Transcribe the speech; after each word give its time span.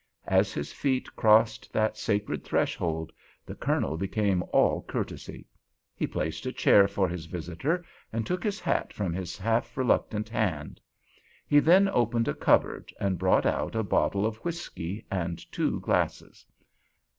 As 0.25 0.51
his 0.51 0.73
feet 0.73 1.15
crossed 1.15 1.71
that 1.73 1.95
sacred 1.95 2.43
threshold 2.43 3.11
the 3.45 3.53
Colonel 3.53 3.97
became 3.97 4.41
all 4.51 4.81
courtesy; 4.81 5.45
he 5.95 6.07
placed 6.07 6.47
a 6.47 6.51
chair 6.51 6.87
for 6.87 7.07
his 7.07 7.27
visitor, 7.27 7.85
and 8.11 8.25
took 8.25 8.43
his 8.43 8.59
hat 8.59 8.91
from 8.93 9.13
his 9.13 9.37
half 9.37 9.77
reluctant 9.77 10.27
hand. 10.27 10.81
He 11.45 11.59
then 11.59 11.87
opened 11.87 12.27
a 12.27 12.33
cupboard 12.33 12.91
and 12.99 13.19
brought 13.19 13.45
out 13.45 13.75
a 13.75 13.83
bottle 13.83 14.25
of 14.25 14.37
whiskey 14.37 15.05
and 15.11 15.37
two 15.51 15.79
glasses. 15.81 16.47